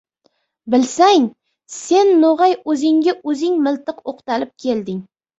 Bilsang— 0.75 1.25
sen 1.79 2.13
no‘g‘ay 2.23 2.55
o‘zingga 2.73 3.15
o‘zing 3.33 3.59
miltiq 3.67 4.01
o‘qtalib 4.13 4.51
kelding! 4.65 4.99